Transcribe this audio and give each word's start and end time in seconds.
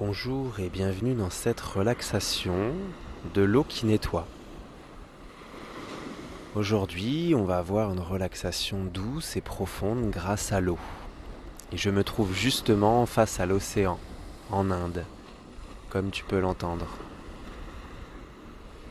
Bonjour 0.00 0.58
et 0.60 0.70
bienvenue 0.70 1.12
dans 1.12 1.28
cette 1.28 1.60
relaxation 1.60 2.72
de 3.34 3.42
l'eau 3.42 3.64
qui 3.64 3.84
nettoie. 3.84 4.26
Aujourd'hui, 6.54 7.34
on 7.36 7.44
va 7.44 7.58
avoir 7.58 7.92
une 7.92 8.00
relaxation 8.00 8.82
douce 8.82 9.36
et 9.36 9.42
profonde 9.42 10.08
grâce 10.08 10.52
à 10.52 10.62
l'eau. 10.62 10.78
Et 11.70 11.76
je 11.76 11.90
me 11.90 12.02
trouve 12.02 12.32
justement 12.32 13.04
face 13.04 13.40
à 13.40 13.46
l'océan, 13.46 13.98
en 14.50 14.70
Inde, 14.70 15.04
comme 15.90 16.10
tu 16.10 16.24
peux 16.24 16.40
l'entendre. 16.40 16.86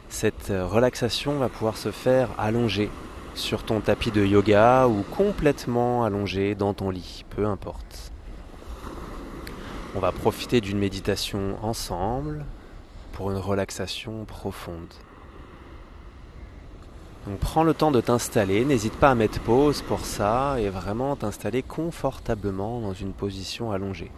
Cette 0.10 0.50
relaxation 0.50 1.40
va 1.40 1.50
pouvoir 1.50 1.76
se 1.76 1.90
faire 1.90 2.30
allongée 2.38 2.92
sur 3.34 3.64
ton 3.64 3.80
tapis 3.80 4.12
de 4.12 4.24
yoga 4.24 4.88
ou 4.88 5.02
complètement 5.02 6.04
allongé 6.04 6.54
dans 6.54 6.76
ton 6.76 6.92
lit, 6.92 7.26
peu 7.32 7.48
importe. 7.48 8.12
On 9.96 10.00
va 10.00 10.12
profiter 10.12 10.62
d'une 10.62 10.78
méditation 10.78 11.58
ensemble 11.64 12.46
pour 13.14 13.32
une 13.32 13.38
relaxation 13.38 14.24
profonde. 14.26 14.94
Donc 17.26 17.40
prends 17.40 17.64
le 17.64 17.74
temps 17.74 17.90
de 17.90 18.00
t'installer, 18.00 18.66
n'hésite 18.66 18.94
pas 18.94 19.10
à 19.10 19.16
mettre 19.16 19.40
pause 19.42 19.82
pour 19.82 20.02
ça 20.02 20.60
et 20.60 20.70
vraiment 20.70 21.16
t'installer 21.16 21.64
confortablement 21.64 22.80
dans 22.82 22.94
une 22.94 23.14
position 23.14 23.72
allongée. 23.72 24.12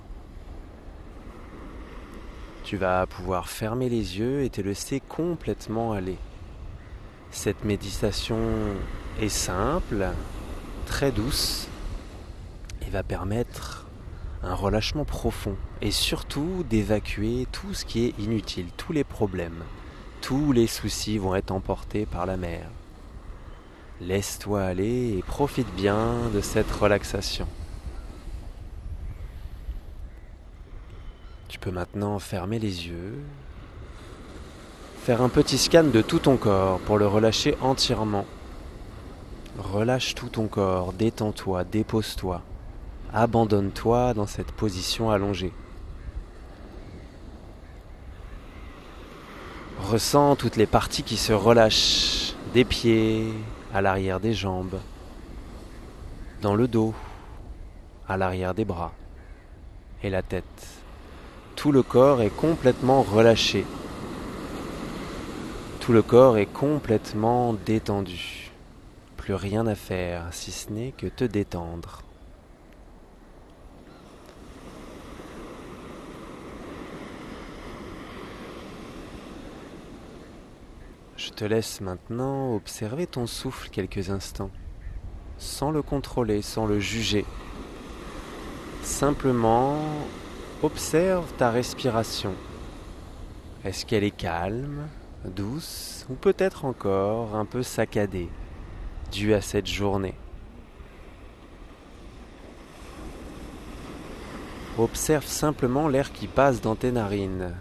Tu 2.66 2.76
vas 2.76 3.08
pouvoir 3.08 3.48
fermer 3.50 3.88
les 3.88 4.20
yeux 4.20 4.44
et 4.44 4.50
te 4.50 4.60
laisser 4.60 5.00
complètement 5.00 5.94
aller. 5.94 6.18
Cette 7.32 7.64
méditation 7.64 8.38
est 9.22 9.30
simple, 9.30 10.06
très 10.86 11.12
douce 11.12 11.70
et 12.86 12.90
va 12.90 13.04
permettre 13.04 13.86
un 14.44 14.55
relâchement 14.55 15.05
profond 15.05 15.55
et 15.81 15.91
surtout 15.91 16.66
d'évacuer 16.70 17.48
tout 17.52 17.74
ce 17.74 17.85
qui 17.85 18.05
est 18.05 18.20
inutile, 18.20 18.68
tous 18.77 18.93
les 18.93 19.04
problèmes. 19.04 19.63
Tous 20.21 20.52
les 20.52 20.68
soucis 20.68 21.18
vont 21.18 21.35
être 21.35 21.52
emportés 21.52 22.05
par 22.05 22.26
la 22.26 22.38
mer. 22.38 22.70
Laisse-toi 23.99 24.63
aller 24.63 25.18
et 25.18 25.21
profite 25.21 25.71
bien 25.76 26.16
de 26.34 26.41
cette 26.41 26.71
relaxation. 26.71 27.48
Tu 31.48 31.60
peux 31.60 31.71
maintenant 31.71 32.18
fermer 32.18 32.60
les 32.60 32.88
yeux, 32.88 33.20
faire 35.04 35.21
un 35.21 35.29
petit 35.29 35.57
scan 35.57 35.84
de 35.84 36.01
tout 36.01 36.20
ton 36.20 36.38
corps 36.38 36.79
pour 36.79 36.98
le 36.98 37.05
relâcher 37.05 37.57
entièrement. 37.62 38.26
Relâche 39.60 40.16
tout 40.16 40.29
ton 40.29 40.48
corps, 40.48 40.94
détends-toi, 40.94 41.63
dépose-toi, 41.63 42.41
abandonne-toi 43.13 44.13
dans 44.13 44.27
cette 44.27 44.51
position 44.51 45.12
allongée. 45.12 45.54
Ressens 49.79 50.35
toutes 50.35 50.55
les 50.55 50.67
parties 50.67 51.04
qui 51.04 51.17
se 51.17 51.34
relâchent, 51.34 52.34
des 52.54 52.63
pieds, 52.63 53.34
à 53.73 53.82
l'arrière 53.82 54.20
des 54.20 54.34
jambes, 54.34 54.79
dans 56.41 56.55
le 56.55 56.67
dos, 56.67 56.93
à 58.07 58.17
l'arrière 58.17 58.54
des 58.54 58.65
bras 58.65 58.93
et 60.04 60.09
la 60.09 60.21
tête. 60.21 60.43
Tout 61.55 61.71
le 61.71 61.84
corps 61.84 62.21
est 62.21 62.35
complètement 62.35 63.01
relâché. 63.01 63.65
Tout 65.79 65.94
le 65.94 66.01
corps 66.01 66.38
est 66.38 66.45
complètement 66.45 67.53
détendu. 67.53 68.51
Plus 69.17 69.34
rien 69.34 69.67
à 69.67 69.75
faire 69.75 70.28
si 70.31 70.51
ce 70.51 70.72
n'est 70.72 70.91
que 70.91 71.07
te 71.07 71.23
détendre. 71.23 72.01
Je 81.17 81.29
te 81.41 81.46
laisse 81.47 81.81
maintenant 81.81 82.53
observer 82.53 83.07
ton 83.07 83.25
souffle 83.25 83.69
quelques 83.72 84.12
instants, 84.12 84.52
sans 85.40 85.72
le 85.72 85.81
contrôler, 85.81 86.44
sans 86.44 86.68
le 86.68 86.79
juger. 86.79 87.25
Simplement 88.84 89.80
observe 90.62 91.25
ta 91.40 91.50
respiration. 91.50 92.35
Est-ce 93.66 93.88
qu'elle 93.88 94.03
est 94.03 94.16
calme, 94.16 94.88
douce 95.25 96.06
ou 96.12 96.13
peut-être 96.13 96.63
encore 96.63 97.35
un 97.35 97.46
peu 97.46 97.63
saccadée, 97.63 98.30
due 99.12 99.34
à 99.34 99.41
cette 99.41 99.66
journée? 99.66 100.13
Observe 104.78 105.25
simplement 105.25 105.88
l'air 105.88 106.12
qui 106.12 106.28
passe 106.28 106.62
dans 106.62 106.75
tes 106.75 106.91
narines, 106.91 107.56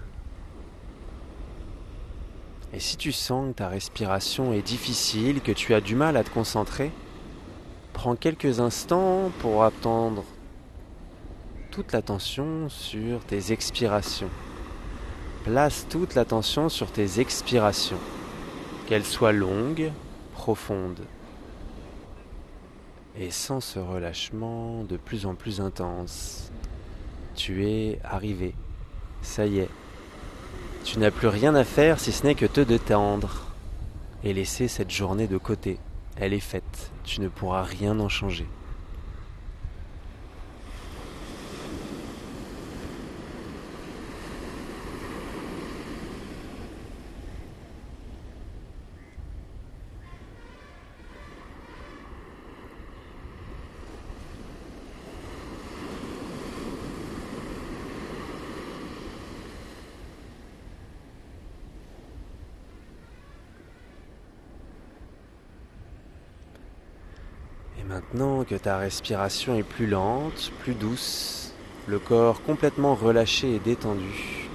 et 2.72 2.78
si 2.78 2.96
tu 2.96 3.12
sens 3.12 3.50
que 3.50 3.58
ta 3.58 3.68
respiration 3.68 4.52
est 4.52 4.62
difficile, 4.62 5.40
que 5.40 5.52
tu 5.52 5.74
as 5.74 5.80
du 5.80 5.96
mal 5.96 6.16
à 6.16 6.22
te 6.22 6.30
concentrer, 6.30 6.92
prends 7.92 8.14
quelques 8.14 8.60
instants 8.60 9.30
pour 9.40 9.64
attendre 9.64 10.24
toute 11.70 11.92
l'attention 11.92 12.68
sur 12.68 13.20
tes 13.24 13.52
expirations. 13.52 14.30
Place 15.44 15.86
toute 15.88 16.14
l'attention 16.14 16.68
sur 16.68 16.92
tes 16.92 17.18
expirations, 17.18 17.98
qu'elles 18.86 19.04
soient 19.04 19.32
longues, 19.32 19.90
profondes, 20.34 21.00
et 23.18 23.30
sans 23.30 23.60
ce 23.60 23.78
relâchement 23.78 24.84
de 24.84 24.96
plus 24.96 25.26
en 25.26 25.34
plus 25.34 25.60
intense. 25.60 26.52
Tu 27.34 27.66
es 27.66 27.98
arrivé, 28.04 28.54
ça 29.22 29.46
y 29.46 29.60
est, 29.60 29.68
tu 30.84 30.98
n'as 30.98 31.10
plus 31.10 31.28
rien 31.28 31.54
à 31.54 31.64
faire 31.64 32.00
si 32.00 32.12
ce 32.12 32.26
n'est 32.26 32.34
que 32.34 32.46
te 32.46 32.60
détendre 32.60 33.46
et 34.24 34.32
laisser 34.32 34.68
cette 34.68 34.90
journée 34.90 35.26
de 35.26 35.38
côté. 35.38 35.78
Elle 36.16 36.32
est 36.32 36.40
faite, 36.40 36.90
tu 37.04 37.20
ne 37.20 37.28
pourras 37.28 37.62
rien 37.62 37.98
en 38.00 38.08
changer. 38.08 38.46
Maintenant 67.90 68.44
que 68.44 68.54
ta 68.54 68.78
respiration 68.78 69.56
est 69.56 69.64
plus 69.64 69.88
lente, 69.88 70.52
plus 70.60 70.74
douce, 70.74 71.52
le 71.88 71.98
corps 71.98 72.40
complètement 72.44 72.94
relâché 72.94 73.56
et 73.56 73.58
détendu, 73.58 74.48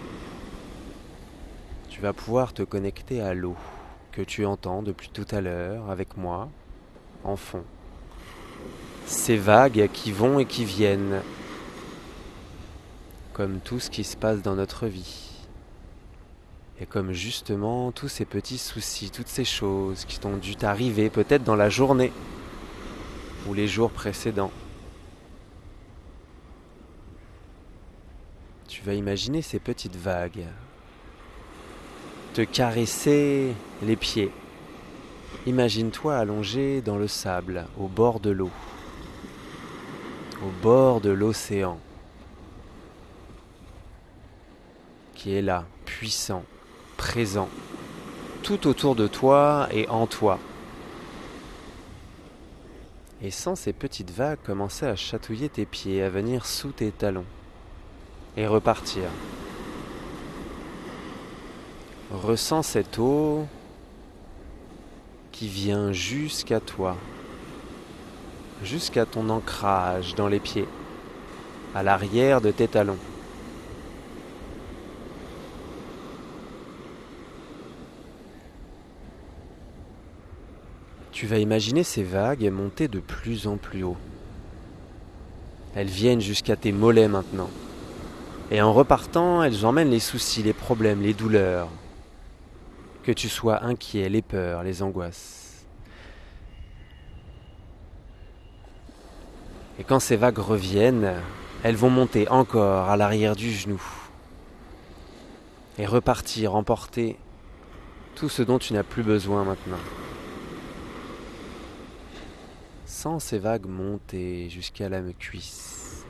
tu 1.89 1.99
vas 1.99 2.13
pouvoir 2.13 2.53
te 2.53 2.63
connecter 2.63 3.19
à 3.19 3.33
l'eau 3.33 3.57
que 4.13 4.21
tu 4.21 4.45
entends 4.45 4.81
depuis 4.81 5.09
tout 5.09 5.25
à 5.31 5.41
l'heure 5.41 5.89
avec 5.89 6.15
moi 6.15 6.47
en 7.25 7.35
fond. 7.35 7.65
Ces 9.05 9.35
vagues 9.35 9.89
qui 9.91 10.13
vont 10.13 10.39
et 10.39 10.45
qui 10.45 10.63
viennent, 10.63 11.21
comme 13.33 13.59
tout 13.59 13.81
ce 13.81 13.89
qui 13.89 14.05
se 14.05 14.15
passe 14.15 14.43
dans 14.43 14.55
notre 14.55 14.87
vie. 14.87 15.41
Et 16.79 16.85
comme 16.85 17.11
justement 17.11 17.91
tous 17.91 18.07
ces 18.07 18.23
petits 18.23 18.59
soucis, 18.59 19.09
toutes 19.09 19.27
ces 19.27 19.43
choses 19.43 20.05
qui 20.05 20.19
t'ont 20.19 20.37
dû 20.37 20.55
t'arriver 20.55 21.09
peut-être 21.09 21.43
dans 21.43 21.57
la 21.57 21.69
journée, 21.69 22.13
ou 23.47 23.53
les 23.53 23.67
jours 23.67 23.91
précédents. 23.91 24.51
Tu 28.67 28.81
vas 28.83 28.93
imaginer 28.93 29.41
ces 29.41 29.59
petites 29.59 29.95
vagues 29.95 30.47
te 32.35 32.41
caresser 32.41 33.53
les 33.81 33.95
pieds. 33.95 34.29
Imagine-toi 35.45 36.17
allongé 36.17 36.81
dans 36.81 36.97
le 36.97 37.07
sable, 37.07 37.65
au 37.79 37.87
bord 37.87 38.19
de 38.19 38.29
l'eau, 38.29 38.51
au 40.43 40.49
bord 40.61 40.99
de 40.99 41.11
l'océan, 41.11 41.79
qui 45.13 45.33
est 45.33 45.41
là, 45.41 45.63
puissant, 45.85 46.43
présent, 46.97 47.47
tout 48.43 48.67
autour 48.67 48.95
de 48.95 49.07
toi 49.07 49.69
et 49.71 49.87
en 49.87 50.05
toi 50.05 50.37
et 53.25 53.31
sans 53.31 53.55
ces 53.55 53.73
petites 53.73 54.11
vagues 54.11 54.37
commencer 54.45 54.85
à 54.85 54.95
chatouiller 54.95 55.49
tes 55.49 55.65
pieds, 55.65 56.03
à 56.03 56.09
venir 56.09 56.45
sous 56.45 56.71
tes 56.71 56.91
talons, 56.91 57.25
et 58.37 58.45
repartir. 58.45 59.05
Ressens 62.11 62.61
cette 62.61 62.99
eau 62.99 63.47
qui 65.31 65.47
vient 65.47 65.91
jusqu'à 65.91 66.59
toi, 66.59 66.97
jusqu'à 68.61 69.07
ton 69.07 69.27
ancrage 69.31 70.13
dans 70.13 70.27
les 70.27 70.39
pieds, 70.39 70.67
à 71.73 71.81
l'arrière 71.81 72.41
de 72.41 72.51
tes 72.51 72.67
talons. 72.67 72.99
Tu 81.15 81.27
vas 81.27 81.37
imaginer 81.37 81.85
ces 81.85 82.03
vagues 82.03 82.51
monter 82.51 82.89
de 82.89 82.99
plus 82.99 83.47
en 83.47 83.55
plus 83.55 83.83
haut. 83.83 83.95
Elles 85.73 85.87
viennent 85.87 86.19
jusqu'à 86.19 86.57
tes 86.57 86.73
mollets 86.73 87.07
maintenant. 87.07 87.49
Et 88.51 88.61
en 88.61 88.73
repartant, 88.73 89.41
elles 89.41 89.65
emmènent 89.65 89.91
les 89.91 90.01
soucis, 90.01 90.43
les 90.43 90.51
problèmes, 90.51 91.01
les 91.01 91.13
douleurs. 91.13 91.69
Que 93.03 93.13
tu 93.13 93.29
sois 93.29 93.63
inquiet, 93.63 94.09
les 94.09 94.21
peurs, 94.21 94.63
les 94.63 94.83
angoisses. 94.83 95.65
Et 99.79 99.85
quand 99.85 100.01
ces 100.01 100.17
vagues 100.17 100.39
reviennent, 100.39 101.13
elles 101.63 101.77
vont 101.77 101.89
monter 101.89 102.27
encore 102.27 102.89
à 102.89 102.97
l'arrière 102.97 103.37
du 103.37 103.51
genou 103.51 103.81
et 105.77 105.85
repartir 105.85 106.55
emporter 106.55 107.15
tout 108.15 108.27
ce 108.27 108.43
dont 108.43 108.59
tu 108.59 108.73
n'as 108.73 108.83
plus 108.83 109.03
besoin 109.03 109.45
maintenant. 109.45 109.79
Sans 112.85 113.19
ces 113.19 113.39
vagues 113.39 113.65
monter 113.65 114.49
jusqu'à 114.49 114.89
la 114.89 115.01
cuisse. 115.01 116.05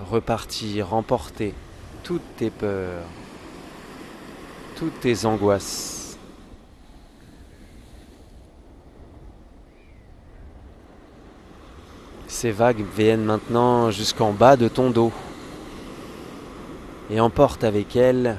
Repartir, 0.00 0.94
emporter 0.94 1.54
toutes 2.02 2.36
tes 2.36 2.50
peurs, 2.50 3.04
toutes 4.76 4.98
tes 5.00 5.26
angoisses. 5.26 6.18
Ces 12.26 12.50
vagues 12.50 12.84
viennent 12.96 13.24
maintenant 13.24 13.90
jusqu'en 13.90 14.32
bas 14.32 14.56
de 14.56 14.68
ton 14.68 14.90
dos 14.90 15.12
et 17.10 17.20
emportent 17.20 17.64
avec 17.64 17.96
elles 17.96 18.38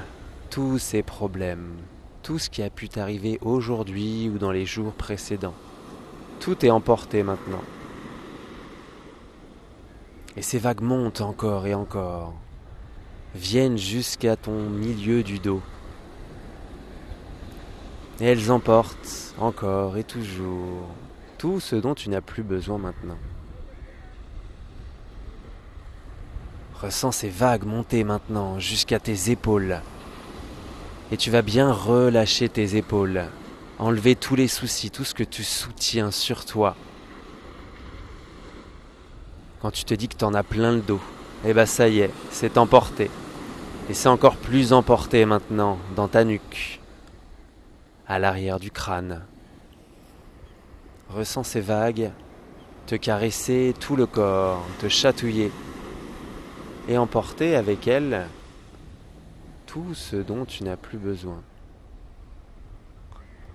tous 0.50 0.78
ces 0.78 1.02
problèmes, 1.02 1.76
tout 2.26 2.40
ce 2.40 2.50
qui 2.50 2.64
a 2.64 2.70
pu 2.70 2.88
t'arriver 2.88 3.38
aujourd'hui 3.40 4.28
ou 4.28 4.38
dans 4.38 4.50
les 4.50 4.66
jours 4.66 4.92
précédents. 4.92 5.54
Tout 6.40 6.66
est 6.66 6.70
emporté 6.70 7.22
maintenant. 7.22 7.62
Et 10.36 10.42
ces 10.42 10.58
vagues 10.58 10.80
montent 10.80 11.20
encore 11.20 11.68
et 11.68 11.74
encore, 11.74 12.34
viennent 13.36 13.78
jusqu'à 13.78 14.34
ton 14.34 14.68
milieu 14.68 15.22
du 15.22 15.38
dos. 15.38 15.62
Et 18.18 18.24
elles 18.24 18.50
emportent 18.50 19.32
encore 19.38 19.96
et 19.96 20.02
toujours 20.02 20.88
tout 21.38 21.60
ce 21.60 21.76
dont 21.76 21.94
tu 21.94 22.10
n'as 22.10 22.22
plus 22.22 22.42
besoin 22.42 22.78
maintenant. 22.78 23.18
Ressens 26.74 27.12
ces 27.12 27.30
vagues 27.30 27.64
monter 27.64 28.02
maintenant 28.02 28.58
jusqu'à 28.58 28.98
tes 28.98 29.30
épaules. 29.30 29.80
Et 31.12 31.16
tu 31.16 31.30
vas 31.30 31.42
bien 31.42 31.72
relâcher 31.72 32.48
tes 32.48 32.76
épaules, 32.76 33.26
enlever 33.78 34.16
tous 34.16 34.34
les 34.34 34.48
soucis, 34.48 34.90
tout 34.90 35.04
ce 35.04 35.14
que 35.14 35.22
tu 35.22 35.44
soutiens 35.44 36.10
sur 36.10 36.44
toi. 36.44 36.74
Quand 39.62 39.70
tu 39.70 39.84
te 39.84 39.94
dis 39.94 40.08
que 40.08 40.16
tu 40.16 40.24
en 40.24 40.34
as 40.34 40.42
plein 40.42 40.72
le 40.72 40.80
dos, 40.80 41.00
eh 41.44 41.54
ben 41.54 41.66
ça 41.66 41.88
y 41.88 42.00
est, 42.00 42.10
c'est 42.30 42.58
emporté. 42.58 43.10
Et 43.88 43.94
c'est 43.94 44.08
encore 44.08 44.36
plus 44.36 44.72
emporté 44.72 45.24
maintenant 45.26 45.78
dans 45.94 46.08
ta 46.08 46.24
nuque, 46.24 46.80
à 48.08 48.18
l'arrière 48.18 48.58
du 48.58 48.72
crâne. 48.72 49.22
Ressens 51.08 51.44
ces 51.44 51.60
vagues 51.60 52.10
te 52.86 52.94
caresser 52.94 53.74
tout 53.78 53.96
le 53.96 54.06
corps, 54.06 54.64
te 54.78 54.88
chatouiller 54.88 55.50
et 56.88 56.96
emporter 56.98 57.56
avec 57.56 57.88
elles 57.88 58.26
tout 59.76 59.92
ce 59.92 60.16
dont 60.16 60.46
tu 60.46 60.64
n'as 60.64 60.78
plus 60.78 60.96
besoin. 60.96 61.42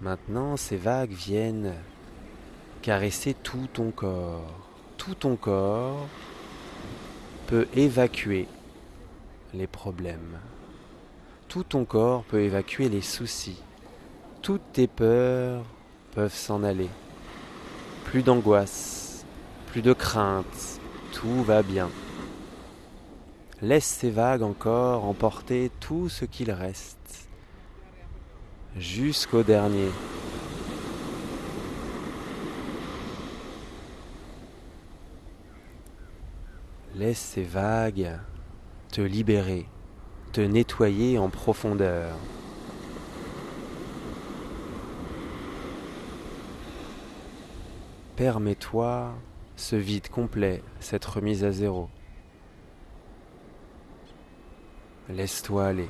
Maintenant, 0.02 0.56
ces 0.56 0.78
vagues 0.78 1.14
viennent 1.14 1.74
caresser 2.84 3.34
tout 3.34 3.68
ton 3.74 3.90
corps. 3.90 4.54
Tout 4.98 5.16
ton 5.16 5.36
corps 5.36 6.08
peut 7.48 7.68
évacuer 7.74 8.48
les 9.56 9.66
problèmes. 9.66 10.38
Tout 11.48 11.64
ton 11.64 11.86
corps 11.86 12.24
peut 12.26 12.42
évacuer 12.42 12.88
les 12.88 13.02
soucis. 13.02 13.64
Toutes 14.44 14.74
tes 14.74 14.86
peurs 14.86 15.66
peuvent 16.14 16.36
s'en 16.36 16.64
aller. 16.64 16.90
Plus 18.06 18.22
d'angoisse, 18.22 19.26
plus 19.72 19.82
de 19.82 19.94
crainte, 19.94 20.80
tout 21.14 21.42
va 21.42 21.64
bien. 21.64 21.90
Laisse 23.64 23.86
ces 23.86 24.10
vagues 24.10 24.42
encore 24.42 25.06
emporter 25.06 25.70
tout 25.80 26.10
ce 26.10 26.26
qu'il 26.26 26.50
reste, 26.50 27.30
jusqu'au 28.76 29.44
dernier. 29.44 29.90
Laisse 36.96 37.20
ces 37.20 37.44
vagues 37.44 38.18
te 38.92 39.02
libérer, 39.02 39.68
te 40.32 40.42
nettoyer 40.42 41.20
en 41.20 41.30
profondeur. 41.30 42.16
Permets-toi 48.16 49.14
ce 49.56 49.76
vide 49.76 50.10
complet, 50.10 50.64
cette 50.80 51.06
remise 51.06 51.44
à 51.44 51.52
zéro. 51.52 51.90
Laisse-toi 55.10 55.66
aller. 55.66 55.90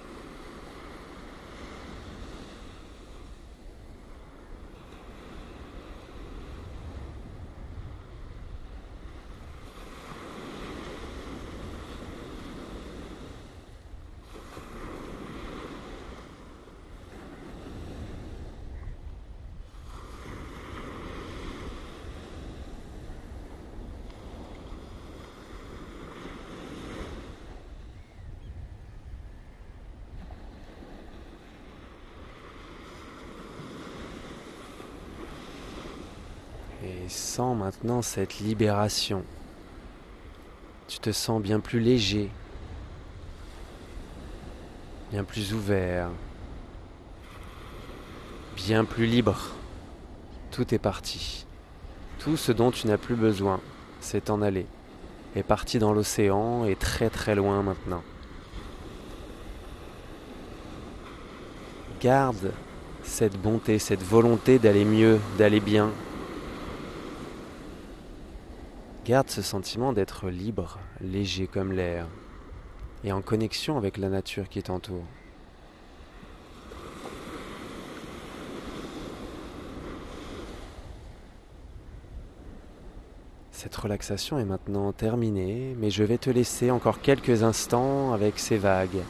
Et 36.84 37.01
sens 37.12 37.58
maintenant 37.58 38.02
cette 38.02 38.40
libération. 38.40 39.24
Tu 40.88 41.00
te 41.00 41.12
sens 41.12 41.42
bien 41.42 41.60
plus 41.60 41.80
léger, 41.80 42.30
bien 45.12 45.24
plus 45.24 45.54
ouvert, 45.54 46.10
bien 48.56 48.86
plus 48.86 49.06
libre. 49.06 49.38
Tout 50.52 50.74
est 50.74 50.80
parti. 50.80 51.46
Tout 52.20 52.38
ce 52.38 52.52
dont 52.52 52.72
tu 52.72 52.88
n'as 52.88 52.98
plus 52.98 53.16
besoin, 53.16 53.60
c'est 54.00 54.30
en 54.30 54.42
aller, 54.42 54.66
est 55.36 55.44
parti 55.44 55.80
dans 55.80 55.94
l'océan 55.94 56.66
et 56.66 56.76
très 56.76 57.10
très 57.10 57.36
loin 57.36 57.64
maintenant. 57.64 58.04
Garde 62.02 62.52
cette 63.04 63.42
bonté, 63.42 63.80
cette 63.80 64.04
volonté 64.04 64.60
d'aller 64.60 64.86
mieux, 64.86 65.20
d'aller 65.38 65.60
bien, 65.60 65.92
Garde 69.04 69.32
ce 69.32 69.42
sentiment 69.42 69.94
d'être 69.94 70.30
libre, 70.30 70.78
léger 71.02 71.48
comme 71.48 71.72
l'air, 71.72 72.06
et 73.04 73.12
en 73.12 73.24
connexion 73.24 73.76
avec 73.76 73.98
la 73.98 74.10
nature 74.10 74.48
qui 74.48 74.62
t'entoure. 74.62 75.06
Cette 83.52 83.76
relaxation 83.76 84.38
est 84.38 84.46
maintenant 84.46 84.92
terminée, 84.92 85.76
mais 85.80 85.90
je 85.90 86.04
vais 86.04 86.20
te 86.20 86.30
laisser 86.30 86.70
encore 86.70 87.02
quelques 87.02 87.42
instants 87.42 88.14
avec 88.14 88.38
ces 88.38 88.58
vagues. 88.58 89.02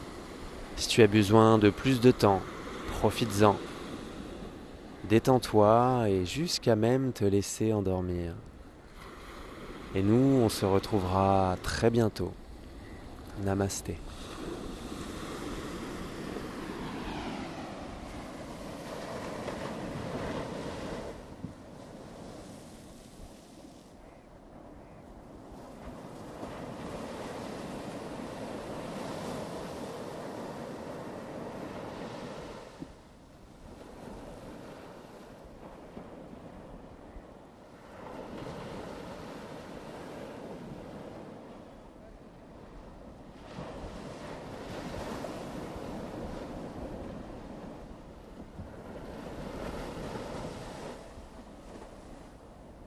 Si 0.78 0.88
tu 0.88 1.02
as 1.02 1.08
besoin 1.08 1.58
de 1.58 1.70
plus 1.70 2.00
de 2.00 2.12
temps, 2.12 2.42
profites-en. 2.92 3.58
Détends-toi 5.10 6.06
et 6.08 6.26
jusqu'à 6.26 6.78
même 6.78 7.12
te 7.12 7.26
laisser 7.26 7.74
endormir. 7.74 8.36
Et 9.94 10.02
nous, 10.02 10.42
on 10.42 10.50
se 10.50 10.66
retrouvera 10.66 11.58
très 11.64 11.90
bientôt. 11.90 12.32
Namasté. 13.44 13.98